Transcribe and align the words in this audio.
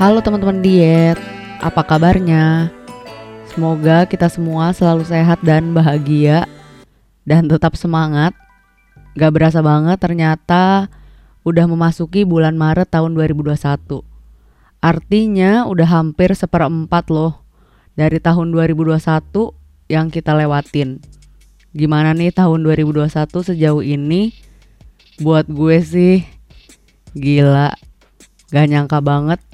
Halo 0.00 0.24
teman-teman 0.24 0.64
diet, 0.64 1.20
apa 1.60 1.84
kabarnya? 1.84 2.72
Semoga 3.52 4.08
kita 4.08 4.24
semua 4.32 4.72
selalu 4.72 5.04
sehat 5.04 5.44
dan 5.44 5.76
bahagia 5.76 6.48
dan 7.28 7.44
tetap 7.44 7.76
semangat. 7.76 8.32
Gak 9.12 9.36
berasa 9.36 9.60
banget 9.60 10.00
ternyata 10.00 10.88
udah 11.44 11.68
memasuki 11.68 12.24
bulan 12.24 12.56
Maret 12.56 12.88
tahun 12.88 13.12
2021. 13.12 14.00
Artinya 14.80 15.68
udah 15.68 15.88
hampir 16.00 16.32
seperempat 16.32 17.12
loh 17.12 17.44
dari 17.92 18.16
tahun 18.16 18.48
2021 18.48 18.96
yang 19.92 20.08
kita 20.08 20.32
lewatin. 20.32 21.04
Gimana 21.76 22.16
nih 22.16 22.32
tahun 22.32 22.64
2021 22.64 23.12
sejauh 23.28 23.84
ini? 23.84 24.32
Buat 25.20 25.52
gue 25.52 25.76
sih 25.84 26.24
gila, 27.12 27.76
gak 28.48 28.66
nyangka 28.72 29.04
banget 29.04 29.51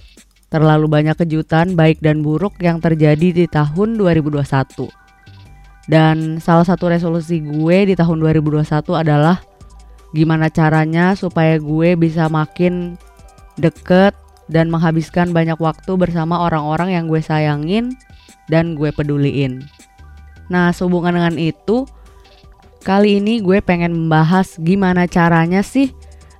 terlalu 0.49 0.89
banyak 0.89 1.17
kejutan 1.17 1.77
baik 1.77 2.01
dan 2.01 2.25
buruk 2.25 2.57
yang 2.61 2.81
terjadi 2.81 3.33
di 3.33 3.45
tahun 3.49 4.01
2021. 4.01 4.89
Dan 5.89 6.41
salah 6.41 6.69
satu 6.69 6.93
resolusi 6.93 7.41
gue 7.41 7.93
di 7.93 7.95
tahun 7.97 8.21
2021 8.21 8.65
adalah 8.93 9.41
gimana 10.13 10.49
caranya 10.53 11.17
supaya 11.17 11.57
gue 11.61 11.97
bisa 11.97 12.29
makin 12.29 12.97
deket 13.61 14.13
dan 14.49 14.73
menghabiskan 14.73 15.33
banyak 15.33 15.57
waktu 15.61 15.93
bersama 16.01 16.41
orang-orang 16.45 16.97
yang 16.97 17.05
gue 17.09 17.21
sayangin 17.21 17.93
dan 18.49 18.77
gue 18.77 18.89
peduliin. 18.93 19.65
Nah, 20.49 20.73
sehubungan 20.73 21.13
dengan 21.13 21.37
itu, 21.37 21.85
kali 22.81 23.21
ini 23.21 23.45
gue 23.45 23.61
pengen 23.61 23.93
membahas 23.93 24.57
gimana 24.57 25.05
caranya 25.05 25.61
sih 25.61 25.93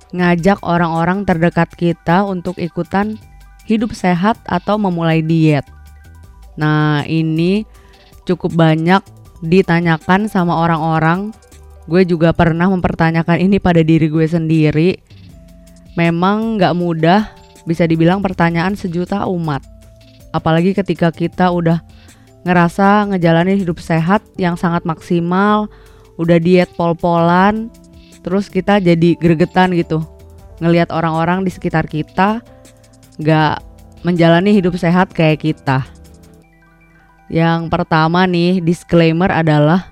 ngajak 0.09 0.65
orang-orang 0.65 1.21
terdekat 1.21 1.69
kita 1.77 2.25
untuk 2.25 2.57
ikutan 2.57 3.21
hidup 3.69 3.93
sehat 3.93 4.41
atau 4.49 4.81
memulai 4.81 5.21
diet. 5.21 5.61
Nah, 6.57 7.05
ini 7.05 7.69
cukup 8.25 8.57
banyak 8.57 9.05
ditanyakan 9.45 10.25
sama 10.25 10.57
orang-orang. 10.57 11.29
Gue 11.85 12.01
juga 12.03 12.33
pernah 12.33 12.65
mempertanyakan 12.73 13.37
ini 13.37 13.61
pada 13.61 13.85
diri 13.85 14.09
gue 14.09 14.25
sendiri. 14.25 14.97
Memang 15.93 16.57
gak 16.57 16.73
mudah, 16.73 17.29
bisa 17.69 17.85
dibilang 17.85 18.25
pertanyaan 18.25 18.73
sejuta 18.73 19.29
umat. 19.29 19.61
Apalagi 20.33 20.73
ketika 20.73 21.13
kita 21.13 21.53
udah 21.53 21.81
ngerasa 22.45 23.09
ngejalanin 23.13 23.57
hidup 23.61 23.77
sehat 23.81 24.25
yang 24.37 24.57
sangat 24.57 24.85
maksimal, 24.85 25.69
udah 26.21 26.37
diet 26.37 26.69
pol-polan, 26.77 27.69
terus 28.21 28.51
kita 28.51 28.77
jadi 28.77 29.17
gregetan 29.17 29.73
gitu. 29.73 30.03
Ngelihat 30.59 30.91
orang-orang 30.91 31.47
di 31.47 31.51
sekitar 31.51 31.87
kita 31.87 32.43
gak 33.19 33.59
menjalani 34.07 34.55
hidup 34.55 34.79
sehat 34.79 35.11
kayak 35.11 35.43
kita. 35.43 35.83
Yang 37.29 37.69
pertama 37.69 38.25
nih, 38.25 38.63
disclaimer 38.63 39.29
adalah 39.29 39.91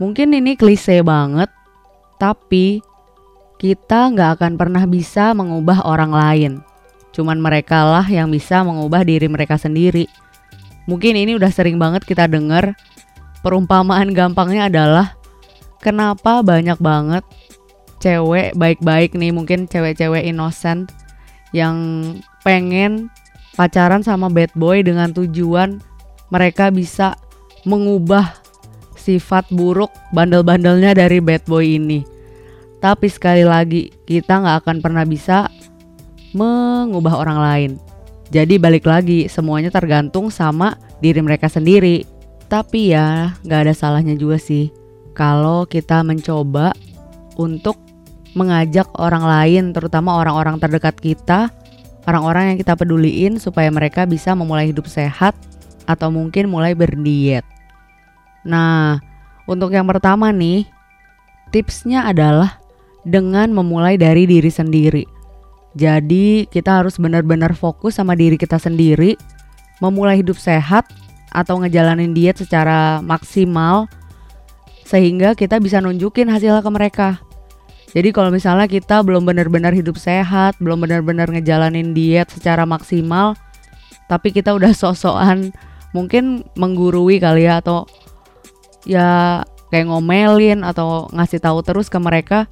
mungkin 0.00 0.32
ini 0.32 0.56
klise 0.56 1.04
banget, 1.04 1.52
tapi 2.16 2.80
kita 3.58 4.14
nggak 4.14 4.40
akan 4.40 4.52
pernah 4.54 4.86
bisa 4.88 5.34
mengubah 5.36 5.84
orang 5.84 6.12
lain. 6.14 6.52
Cuman 7.12 7.42
mereka 7.42 7.84
lah 7.84 8.06
yang 8.06 8.30
bisa 8.30 8.62
mengubah 8.62 9.02
diri 9.02 9.26
mereka 9.26 9.58
sendiri. 9.58 10.06
Mungkin 10.88 11.18
ini 11.18 11.36
udah 11.36 11.52
sering 11.52 11.76
banget 11.76 12.06
kita 12.06 12.24
denger. 12.30 12.72
Perumpamaan 13.44 14.14
gampangnya 14.16 14.72
adalah 14.72 15.18
kenapa 15.82 16.40
banyak 16.40 16.78
banget 16.80 17.26
cewek 17.98 18.54
baik-baik 18.54 19.12
nih, 19.18 19.34
mungkin 19.34 19.66
cewek-cewek 19.66 20.24
innocent 20.24 20.88
yang 21.52 21.76
pengen 22.44 23.12
pacaran 23.58 24.04
sama 24.04 24.30
bad 24.30 24.52
boy 24.54 24.84
dengan 24.84 25.10
tujuan 25.10 25.82
mereka 26.28 26.68
bisa 26.68 27.16
mengubah 27.66 28.36
sifat 28.94 29.48
buruk 29.48 29.88
bandel-bandelnya 30.12 30.92
dari 30.92 31.18
bad 31.18 31.42
boy 31.48 31.64
ini. 31.64 32.04
Tapi 32.78 33.10
sekali 33.10 33.42
lagi 33.42 33.90
kita 34.06 34.38
nggak 34.44 34.56
akan 34.62 34.76
pernah 34.78 35.02
bisa 35.02 35.50
mengubah 36.36 37.14
orang 37.18 37.38
lain. 37.40 37.70
Jadi 38.28 38.60
balik 38.60 38.84
lagi 38.84 39.26
semuanya 39.26 39.72
tergantung 39.72 40.28
sama 40.28 40.76
diri 41.00 41.18
mereka 41.24 41.48
sendiri. 41.48 42.04
Tapi 42.46 42.92
ya 42.92 43.32
nggak 43.42 43.60
ada 43.68 43.74
salahnya 43.74 44.14
juga 44.14 44.36
sih 44.36 44.68
kalau 45.16 45.66
kita 45.66 46.06
mencoba 46.06 46.70
untuk 47.34 47.87
mengajak 48.36 48.88
orang 48.96 49.24
lain, 49.24 49.64
terutama 49.72 50.16
orang-orang 50.20 50.60
terdekat 50.60 50.96
kita, 51.00 51.48
orang-orang 52.04 52.54
yang 52.54 52.58
kita 52.60 52.74
peduliin 52.76 53.40
supaya 53.40 53.68
mereka 53.72 54.04
bisa 54.04 54.32
memulai 54.32 54.72
hidup 54.72 54.88
sehat 54.88 55.36
atau 55.88 56.12
mungkin 56.12 56.52
mulai 56.52 56.76
berdiet. 56.76 57.44
Nah, 58.44 59.00
untuk 59.48 59.72
yang 59.72 59.88
pertama 59.88 60.28
nih, 60.32 60.68
tipsnya 61.52 62.04
adalah 62.04 62.60
dengan 63.04 63.48
memulai 63.52 63.96
dari 63.96 64.28
diri 64.28 64.52
sendiri. 64.52 65.04
Jadi, 65.76 66.48
kita 66.48 66.84
harus 66.84 67.00
benar-benar 67.00 67.56
fokus 67.56 67.96
sama 67.96 68.12
diri 68.16 68.36
kita 68.36 68.60
sendiri, 68.60 69.16
memulai 69.80 70.20
hidup 70.20 70.36
sehat 70.36 70.88
atau 71.32 71.60
ngejalanin 71.60 72.16
diet 72.16 72.40
secara 72.40 73.04
maksimal 73.04 73.84
sehingga 74.88 75.36
kita 75.36 75.60
bisa 75.60 75.84
nunjukin 75.84 76.32
hasilnya 76.32 76.64
ke 76.64 76.70
mereka. 76.72 77.08
Jadi 77.88 78.12
kalau 78.12 78.28
misalnya 78.28 78.68
kita 78.68 79.00
belum 79.00 79.24
benar-benar 79.24 79.72
hidup 79.72 79.96
sehat, 79.96 80.60
belum 80.60 80.84
benar-benar 80.84 81.32
ngejalanin 81.32 81.96
diet 81.96 82.28
secara 82.28 82.68
maksimal, 82.68 83.32
tapi 84.12 84.28
kita 84.32 84.52
udah 84.52 84.76
sok-sokan 84.76 85.52
mungkin 85.96 86.44
menggurui 86.52 87.16
kali 87.16 87.48
ya 87.48 87.64
atau 87.64 87.88
ya 88.84 89.40
kayak 89.72 89.88
ngomelin 89.88 90.64
atau 90.64 91.08
ngasih 91.16 91.40
tahu 91.40 91.64
terus 91.64 91.88
ke 91.88 91.96
mereka, 91.96 92.44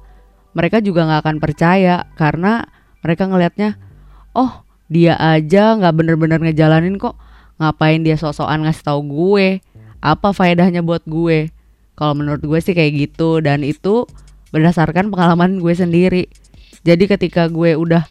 mereka 0.57 0.81
juga 0.81 1.05
nggak 1.05 1.21
akan 1.21 1.37
percaya 1.37 2.09
karena 2.17 2.65
mereka 3.05 3.29
ngelihatnya, 3.29 3.77
oh 4.33 4.65
dia 4.89 5.13
aja 5.21 5.77
nggak 5.77 5.93
bener-bener 5.93 6.41
ngejalanin 6.41 6.97
kok, 6.97 7.13
ngapain 7.61 8.01
dia 8.01 8.17
sok-sokan 8.17 8.65
ngasih 8.65 8.85
tahu 8.85 9.01
gue, 9.05 9.61
apa 10.01 10.33
faedahnya 10.33 10.81
buat 10.81 11.05
gue? 11.05 11.53
Kalau 11.97 12.13
menurut 12.13 12.41
gue 12.41 12.59
sih 12.61 12.73
kayak 12.77 12.93
gitu 12.93 13.41
dan 13.41 13.61
itu 13.61 14.05
berdasarkan 14.51 15.11
pengalaman 15.11 15.59
gue 15.59 15.73
sendiri. 15.75 16.23
Jadi 16.87 17.09
ketika 17.09 17.51
gue 17.51 17.75
udah 17.75 18.07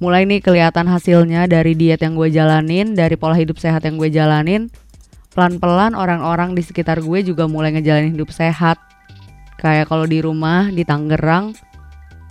mulai 0.00 0.24
nih 0.24 0.40
kelihatan 0.40 0.88
hasilnya 0.88 1.44
dari 1.46 1.76
diet 1.76 2.00
yang 2.00 2.16
gue 2.16 2.32
jalanin, 2.32 2.96
dari 2.96 3.14
pola 3.14 3.36
hidup 3.36 3.60
sehat 3.60 3.84
yang 3.84 4.00
gue 4.00 4.08
jalanin, 4.08 4.72
pelan-pelan 5.36 5.94
orang-orang 5.94 6.56
di 6.56 6.62
sekitar 6.64 7.04
gue 7.04 7.22
juga 7.22 7.46
mulai 7.46 7.76
ngejalanin 7.76 8.16
hidup 8.16 8.32
sehat. 8.34 8.80
Kayak 9.60 9.92
kalau 9.92 10.08
di 10.08 10.24
rumah 10.24 10.72
di 10.72 10.82
Tangerang, 10.88 11.52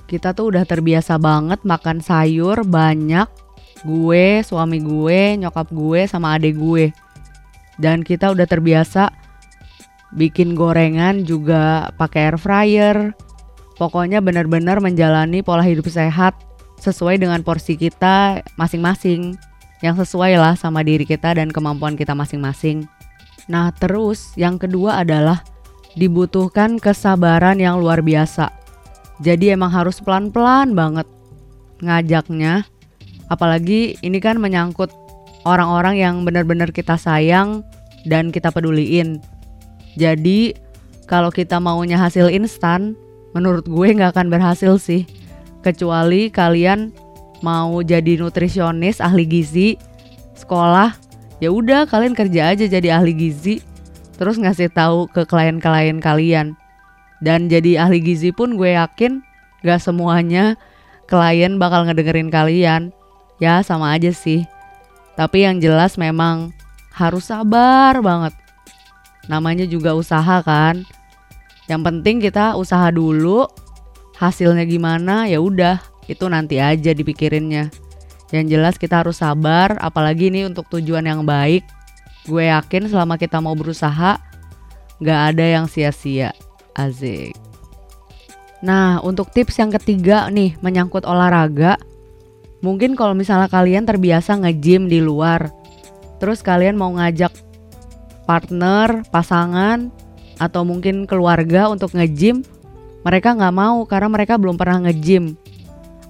kita 0.09 0.33
tuh 0.33 0.49
udah 0.49 0.65
terbiasa 0.65 1.21
banget 1.21 1.61
makan 1.61 2.01
sayur 2.01 2.65
banyak. 2.65 3.29
Gue, 3.85 4.41
suami 4.43 4.81
gue, 4.81 5.37
nyokap 5.39 5.69
gue, 5.69 6.09
sama 6.09 6.35
adik 6.35 6.57
gue. 6.57 6.91
Dan 7.79 8.01
kita 8.03 8.33
udah 8.33 8.49
terbiasa 8.49 9.13
bikin 10.11 10.57
gorengan 10.57 11.21
juga 11.21 11.93
pakai 11.95 12.33
air 12.33 12.37
fryer, 12.41 12.97
Pokoknya 13.79 14.19
benar-benar 14.19 14.83
menjalani 14.83 15.39
pola 15.39 15.63
hidup 15.63 15.87
sehat 15.87 16.35
sesuai 16.83 17.15
dengan 17.15 17.39
porsi 17.47 17.79
kita 17.79 18.43
masing-masing 18.59 19.39
yang 19.79 19.95
sesuai 19.95 20.35
lah 20.35 20.59
sama 20.59 20.83
diri 20.83 21.07
kita 21.07 21.31
dan 21.39 21.47
kemampuan 21.47 21.95
kita 21.95 22.11
masing-masing. 22.11 22.83
Nah, 23.47 23.71
terus 23.71 24.35
yang 24.35 24.59
kedua 24.59 24.99
adalah 24.99 25.41
dibutuhkan 25.95 26.75
kesabaran 26.75 27.57
yang 27.57 27.79
luar 27.79 28.03
biasa. 28.03 28.51
Jadi 29.23 29.55
emang 29.55 29.71
harus 29.71 30.03
pelan-pelan 30.03 30.75
banget 30.75 31.07
ngajaknya. 31.79 32.67
Apalagi 33.31 33.95
ini 34.03 34.19
kan 34.19 34.43
menyangkut 34.43 34.91
orang-orang 35.47 35.95
yang 36.03 36.15
benar-benar 36.27 36.75
kita 36.75 36.99
sayang 36.99 37.63
dan 38.03 38.31
kita 38.35 38.51
peduliin. 38.51 39.23
Jadi 39.95 40.55
kalau 41.07 41.31
kita 41.31 41.57
maunya 41.57 41.97
hasil 41.97 42.29
instan, 42.29 42.93
menurut 43.33 43.65
gue 43.65 43.87
nggak 43.95 44.15
akan 44.15 44.27
berhasil 44.31 44.77
sih. 44.81 45.05
Kecuali 45.59 46.31
kalian 46.31 46.95
mau 47.43 47.83
jadi 47.83 48.19
nutrisionis 48.19 49.03
ahli 49.03 49.27
gizi 49.27 49.75
sekolah 50.35 50.95
ya 51.43 51.51
udah 51.51 51.87
kalian 51.87 52.15
kerja 52.15 52.55
aja 52.55 52.67
jadi 52.67 52.99
ahli 52.99 53.11
gizi 53.15 53.63
terus 54.15 54.35
ngasih 54.39 54.71
tahu 54.71 55.07
ke 55.11 55.23
klien-klien 55.27 55.99
kalian. 55.99 56.55
Dan 57.19 57.51
jadi 57.51 57.83
ahli 57.83 57.99
gizi 57.99 58.31
pun 58.31 58.55
gue 58.55 58.75
yakin 58.75 59.19
gak 59.63 59.83
semuanya 59.83 60.55
klien 61.07 61.59
bakal 61.59 61.83
ngedengerin 61.83 62.31
kalian. 62.31 62.95
Ya 63.39 63.63
sama 63.63 63.95
aja 63.95 64.11
sih. 64.11 64.47
Tapi 65.19 65.43
yang 65.43 65.59
jelas 65.59 65.99
memang 65.99 66.55
harus 66.95 67.27
sabar 67.27 67.99
banget. 67.99 68.31
Namanya 69.27 69.67
juga 69.67 69.95
usaha 69.95 70.39
kan 70.43 70.83
yang 71.69 71.85
penting 71.85 72.17
kita 72.17 72.57
usaha 72.57 72.89
dulu, 72.89 73.45
hasilnya 74.17 74.65
gimana 74.65 75.29
ya 75.29 75.37
udah, 75.37 75.77
itu 76.09 76.25
nanti 76.25 76.57
aja 76.57 76.91
dipikirinnya. 76.97 77.69
Yang 78.33 78.45
jelas 78.49 78.75
kita 78.81 79.05
harus 79.05 79.21
sabar, 79.21 79.77
apalagi 79.77 80.33
ini 80.33 80.49
untuk 80.49 80.65
tujuan 80.73 81.05
yang 81.05 81.21
baik. 81.29 81.61
Gue 82.25 82.49
yakin 82.49 82.89
selama 82.89 83.21
kita 83.21 83.37
mau 83.37 83.53
berusaha, 83.53 84.17
gak 84.97 85.19
ada 85.33 85.45
yang 85.45 85.69
sia-sia. 85.69 86.33
Azik. 86.73 87.37
Nah, 88.65 88.99
untuk 89.05 89.31
tips 89.31 89.61
yang 89.61 89.71
ketiga 89.71 90.27
nih, 90.33 90.57
menyangkut 90.59 91.05
olahraga. 91.05 91.77
Mungkin 92.59 92.97
kalau 92.97 93.15
misalnya 93.15 93.47
kalian 93.47 93.87
terbiasa 93.87 94.35
nge-gym 94.35 94.91
di 94.91 94.99
luar, 94.99 95.47
terus 96.19 96.43
kalian 96.43 96.75
mau 96.75 96.91
ngajak 96.91 97.31
partner, 98.27 99.07
pasangan, 99.09 99.89
atau 100.39 100.63
mungkin 100.63 101.03
keluarga 101.03 101.67
untuk 101.67 101.91
nge-gym, 101.93 102.41
mereka 103.03 103.35
nggak 103.35 103.55
mau 103.55 103.83
karena 103.83 104.09
mereka 104.09 104.39
belum 104.39 104.55
pernah 104.55 104.87
nge-gym. 104.87 105.35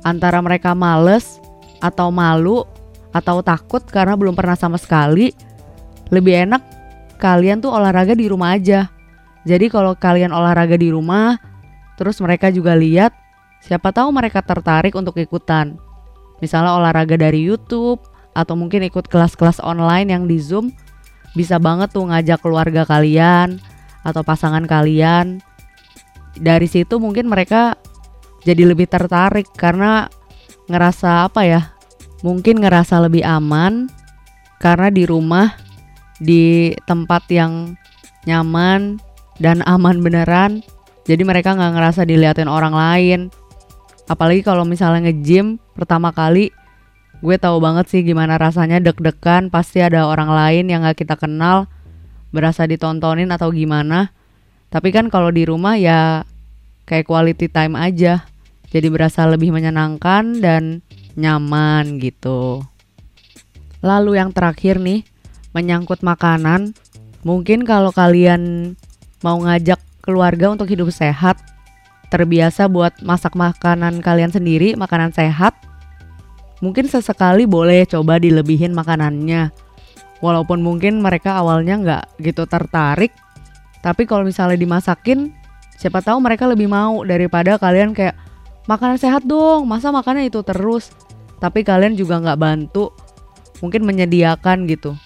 Antara 0.05 0.39
mereka 0.39 0.71
males 0.77 1.41
atau 1.81 2.13
malu 2.13 2.63
atau 3.09 3.41
takut 3.41 3.81
karena 3.89 4.13
belum 4.13 4.37
pernah 4.37 4.55
sama 4.55 4.77
sekali, 4.77 5.33
lebih 6.13 6.47
enak 6.47 6.61
kalian 7.17 7.59
tuh 7.59 7.73
olahraga 7.73 8.13
di 8.13 8.29
rumah 8.29 8.55
aja. 8.55 8.87
Jadi 9.43 9.67
kalau 9.67 9.97
kalian 9.97 10.29
olahraga 10.29 10.77
di 10.77 10.93
rumah, 10.93 11.35
terus 11.97 12.21
mereka 12.21 12.53
juga 12.53 12.77
lihat, 12.77 13.11
siapa 13.65 13.89
tahu 13.89 14.13
mereka 14.13 14.45
tertarik 14.45 14.93
untuk 14.93 15.17
ikutan. 15.17 15.75
Misalnya 16.39 16.77
olahraga 16.77 17.19
dari 17.19 17.43
YouTube 17.43 17.99
atau 18.37 18.55
mungkin 18.55 18.85
ikut 18.87 19.09
kelas-kelas 19.09 19.59
online 19.59 20.13
yang 20.15 20.23
di 20.29 20.39
Zoom, 20.39 20.71
bisa 21.35 21.59
banget 21.59 21.91
tuh 21.91 22.07
ngajak 22.07 22.39
keluarga 22.39 22.87
kalian 22.87 23.59
atau 24.03 24.21
pasangan 24.23 24.63
kalian. 24.63 25.43
Dari 26.39 26.67
situ 26.69 27.01
mungkin 27.01 27.27
mereka 27.27 27.75
jadi 28.47 28.63
lebih 28.63 28.87
tertarik 28.87 29.49
karena 29.55 30.07
ngerasa 30.69 31.27
apa 31.27 31.43
ya? 31.43 31.61
Mungkin 32.23 32.59
ngerasa 32.59 32.99
lebih 33.03 33.23
aman 33.23 33.87
karena 34.59 34.91
di 34.91 35.03
rumah 35.07 35.55
di 36.19 36.75
tempat 36.83 37.23
yang 37.31 37.75
nyaman 38.27 38.99
dan 39.39 39.63
aman 39.73 40.03
beneran. 40.03 40.61
Jadi 41.07 41.25
mereka 41.25 41.57
nggak 41.57 41.73
ngerasa 41.73 42.01
diliatin 42.05 42.51
orang 42.51 42.75
lain. 42.75 43.19
Apalagi 44.05 44.45
kalau 44.45 44.61
misalnya 44.65 45.09
nge-gym 45.09 45.57
pertama 45.73 46.13
kali, 46.13 46.53
gue 47.21 47.35
tahu 47.37 47.57
banget 47.57 47.89
sih 47.89 48.01
gimana 48.05 48.37
rasanya 48.37 48.77
deg-degan. 48.77 49.49
Pasti 49.49 49.81
ada 49.81 50.05
orang 50.05 50.29
lain 50.29 50.69
yang 50.69 50.85
nggak 50.85 51.01
kita 51.01 51.17
kenal, 51.17 51.65
berasa 52.29 52.65
ditontonin 52.65 53.29
atau 53.33 53.49
gimana. 53.53 54.13
Tapi 54.69 54.93
kan 54.93 55.09
kalau 55.09 55.33
di 55.33 55.45
rumah 55.49 55.77
ya 55.77 56.25
kayak 56.85 57.05
quality 57.09 57.49
time 57.49 57.77
aja. 57.77 58.25
Jadi 58.69 58.85
berasa 58.93 59.25
lebih 59.25 59.49
menyenangkan 59.49 60.41
dan 60.41 60.85
nyaman 61.17 61.97
gitu. 61.97 62.61
Lalu 63.81 64.21
yang 64.21 64.29
terakhir 64.29 64.77
nih, 64.77 65.01
menyangkut 65.57 66.05
makanan. 66.05 66.77
Mungkin 67.25 67.65
kalau 67.65 67.89
kalian 67.89 68.73
mau 69.25 69.41
ngajak 69.41 69.81
keluarga 70.05 70.53
untuk 70.53 70.69
hidup 70.69 70.93
sehat, 70.93 71.41
terbiasa 72.13 72.69
buat 72.69 73.01
masak 73.01 73.33
makanan 73.33 74.05
kalian 74.05 74.29
sendiri, 74.29 74.77
makanan 74.77 75.11
sehat, 75.13 75.57
mungkin 76.59 76.85
sesekali 76.85 77.49
boleh 77.49 77.89
coba 77.89 78.21
dilebihin 78.21 78.75
makanannya. 78.75 79.49
Walaupun 80.19 80.59
mungkin 80.59 80.99
mereka 80.99 81.39
awalnya 81.39 81.75
nggak 81.79 82.03
gitu 82.23 82.43
tertarik, 82.43 83.15
tapi 83.79 84.03
kalau 84.03 84.27
misalnya 84.27 84.59
dimasakin, 84.59 85.31
siapa 85.79 86.03
tahu 86.03 86.19
mereka 86.19 86.43
lebih 86.47 86.67
mau 86.67 87.07
daripada 87.07 87.55
kalian 87.55 87.95
kayak 87.95 88.19
makanan 88.67 88.99
sehat 88.99 89.23
dong, 89.23 89.63
masa 89.63 89.95
makannya 89.95 90.27
itu 90.27 90.43
terus. 90.43 90.91
Tapi 91.39 91.63
kalian 91.63 91.95
juga 91.95 92.19
nggak 92.19 92.39
bantu, 92.39 92.91
mungkin 93.63 93.87
menyediakan 93.87 94.67
gitu 94.67 94.99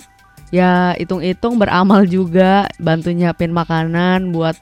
ya 0.53 0.93
hitung-hitung 1.01 1.57
beramal 1.57 2.05
juga 2.05 2.69
bantu 2.77 3.09
nyiapin 3.09 3.49
makanan 3.49 4.29
buat 4.29 4.53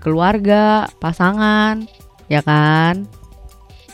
keluarga, 0.00 0.88
pasangan, 0.96 1.84
ya 2.32 2.40
kan? 2.40 3.04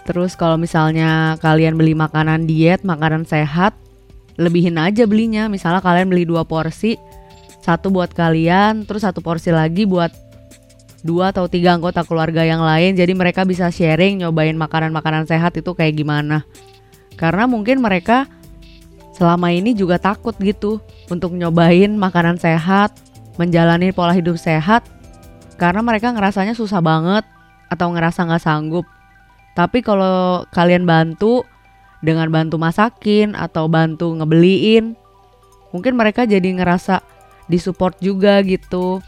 Terus 0.07 0.39
kalau 0.39 0.55
misalnya 0.55 1.35
kalian 1.43 1.75
beli 1.75 1.99
makanan 1.99 2.47
diet, 2.47 2.87
makanan 2.87 3.27
sehat, 3.27 3.75
lebihin 4.43 4.77
aja 4.77 5.07
belinya. 5.07 5.47
Misalnya 5.47 5.79
kalian 5.79 6.11
beli 6.11 6.27
dua 6.27 6.43
porsi, 6.43 6.99
satu 7.63 7.89
buat 7.95 8.11
kalian, 8.11 8.85
terus 8.85 9.07
satu 9.07 9.23
porsi 9.23 9.55
lagi 9.55 9.87
buat 9.87 10.11
dua 11.07 11.35
atau 11.35 11.47
tiga 11.51 11.75
anggota 11.79 12.03
keluarga 12.03 12.43
yang 12.43 12.63
lain. 12.63 12.99
Jadi 12.99 13.15
mereka 13.15 13.47
bisa 13.47 13.71
sharing 13.71 14.23
nyobain 14.23 14.55
makanan-makanan 14.59 15.31
sehat 15.31 15.55
itu 15.59 15.71
kayak 15.75 15.95
gimana. 15.99 16.43
Karena 17.15 17.47
mungkin 17.47 17.79
mereka 17.79 18.27
selama 19.15 19.55
ini 19.55 19.77
juga 19.77 20.03
takut 20.03 20.35
gitu 20.43 20.83
untuk 21.07 21.35
nyobain 21.37 21.95
makanan 21.95 22.41
sehat, 22.43 22.95
menjalani 23.39 23.95
pola 23.95 24.17
hidup 24.17 24.35
sehat 24.41 24.83
karena 25.61 25.79
mereka 25.85 26.11
ngerasanya 26.11 26.59
susah 26.59 26.83
banget 26.83 27.23
atau 27.71 27.95
ngerasa 27.95 28.27
nggak 28.27 28.43
sanggup. 28.43 28.83
Tapi 29.53 29.85
kalau 29.85 30.43
kalian 30.51 30.89
bantu 30.89 31.45
dengan 32.03 32.29
bantu 32.29 32.59
masakin 32.59 33.39
atau 33.39 33.71
bantu 33.71 34.13
ngebeliin, 34.19 34.99
mungkin 35.71 35.95
mereka 35.95 36.27
jadi 36.27 36.45
ngerasa 36.45 37.01
disupport 37.47 37.95
juga 38.03 38.43
gitu 38.43 39.01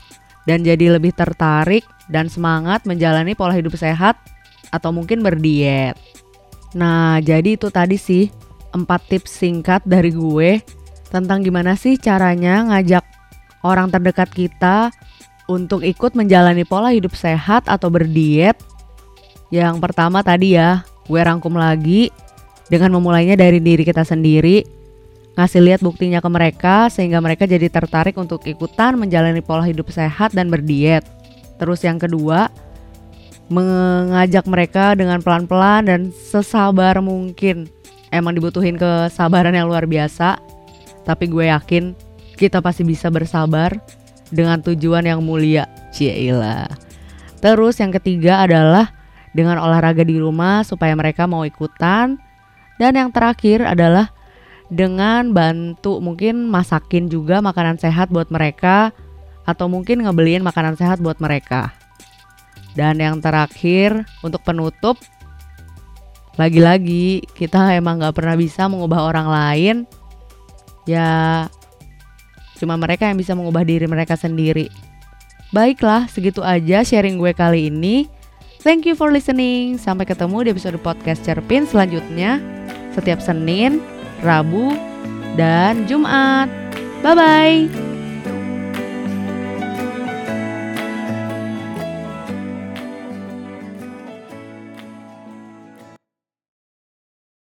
dan 0.46 0.62
jadi 0.62 0.96
lebih 0.96 1.12
tertarik 1.12 1.84
dan 2.08 2.30
semangat 2.30 2.86
menjalani 2.86 3.34
pola 3.34 3.52
hidup 3.52 3.74
sehat 3.74 4.16
atau 4.70 4.94
mungkin 4.94 5.20
berdiet. 5.20 5.98
Nah, 6.74 7.22
jadi 7.22 7.54
itu 7.54 7.70
tadi 7.70 7.94
sih 7.98 8.30
empat 8.74 9.06
tips 9.06 9.30
singkat 9.30 9.86
dari 9.86 10.10
gue 10.10 10.58
tentang 11.14 11.46
gimana 11.46 11.78
sih 11.78 11.94
caranya 11.94 12.66
ngajak 12.66 13.06
orang 13.62 13.86
terdekat 13.88 14.28
kita 14.34 14.90
untuk 15.46 15.86
ikut 15.86 16.18
menjalani 16.18 16.66
pola 16.66 16.90
hidup 16.90 17.14
sehat 17.14 17.70
atau 17.70 17.88
berdiet. 17.88 18.58
Yang 19.54 19.78
pertama 19.78 20.26
tadi 20.26 20.58
ya, 20.58 20.82
gue 21.06 21.20
rangkum 21.20 21.54
lagi 21.54 22.10
dengan 22.72 22.96
memulainya 22.96 23.36
dari 23.36 23.60
diri 23.60 23.84
kita 23.84 24.04
sendiri, 24.04 24.64
ngasih 25.34 25.60
lihat 25.60 25.80
buktinya 25.82 26.22
ke 26.22 26.28
mereka 26.30 26.88
sehingga 26.88 27.18
mereka 27.18 27.44
jadi 27.44 27.66
tertarik 27.68 28.14
untuk 28.16 28.46
ikutan 28.46 28.94
menjalani 28.96 29.42
pola 29.42 29.66
hidup 29.66 29.90
sehat 29.90 30.32
dan 30.32 30.48
berdiet. 30.48 31.02
Terus 31.58 31.82
yang 31.82 31.98
kedua, 31.98 32.48
mengajak 33.52 34.48
mereka 34.48 34.96
dengan 34.96 35.20
pelan-pelan 35.20 35.90
dan 35.90 36.00
sesabar 36.14 36.98
mungkin 37.04 37.68
emang 38.14 38.38
dibutuhin 38.38 38.78
kesabaran 38.78 39.52
yang 39.52 39.68
luar 39.68 39.84
biasa. 39.84 40.40
Tapi 41.04 41.28
gue 41.28 41.52
yakin 41.52 41.92
kita 42.40 42.64
pasti 42.64 42.82
bisa 42.86 43.12
bersabar 43.12 43.76
dengan 44.32 44.62
tujuan 44.64 45.04
yang 45.04 45.20
mulia. 45.20 45.68
Cieila. 45.94 46.66
Terus 47.38 47.78
yang 47.78 47.94
ketiga 47.94 48.42
adalah 48.42 48.90
dengan 49.36 49.62
olahraga 49.62 50.02
di 50.02 50.18
rumah 50.18 50.66
supaya 50.66 50.96
mereka 50.96 51.28
mau 51.28 51.46
ikutan. 51.46 52.16
Dan 52.78 52.98
yang 52.98 53.10
terakhir 53.14 53.62
adalah 53.62 54.10
dengan 54.72 55.30
bantu 55.30 56.00
mungkin 56.00 56.48
masakin 56.48 57.06
juga 57.06 57.38
makanan 57.44 57.78
sehat 57.78 58.10
buat 58.10 58.32
mereka 58.32 58.90
atau 59.44 59.68
mungkin 59.68 60.02
ngebeliin 60.02 60.42
makanan 60.42 60.74
sehat 60.74 60.98
buat 60.98 61.20
mereka. 61.20 61.70
Dan 62.74 62.98
yang 62.98 63.22
terakhir 63.22 64.02
untuk 64.24 64.42
penutup 64.42 64.98
lagi-lagi 66.34 67.22
kita 67.38 67.78
emang 67.78 68.02
nggak 68.02 68.18
pernah 68.18 68.34
bisa 68.34 68.66
mengubah 68.66 69.06
orang 69.06 69.28
lain. 69.30 69.76
Ya 70.84 71.46
cuma 72.58 72.74
mereka 72.74 73.06
yang 73.06 73.18
bisa 73.18 73.38
mengubah 73.38 73.62
diri 73.62 73.86
mereka 73.86 74.18
sendiri. 74.18 74.66
Baiklah 75.54 76.10
segitu 76.10 76.42
aja 76.42 76.82
sharing 76.82 77.14
gue 77.22 77.30
kali 77.30 77.70
ini. 77.70 78.10
Thank 78.64 78.90
you 78.90 78.98
for 78.98 79.14
listening. 79.14 79.78
Sampai 79.78 80.08
ketemu 80.08 80.48
di 80.48 80.48
episode 80.50 80.80
podcast 80.82 81.22
cerpin 81.22 81.68
selanjutnya 81.68 82.53
setiap 82.94 83.20
Senin 83.20 83.82
Rabu 84.22 84.72
dan 85.34 85.84
Jumat. 85.90 86.48
Bye 87.04 87.14
bye 87.14 87.83